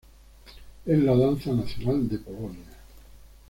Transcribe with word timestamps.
Es 0.83 0.97
la 0.97 1.15
danza 1.15 1.53
nacional 1.53 2.09
de 2.09 2.17
Polonia. 2.17 2.75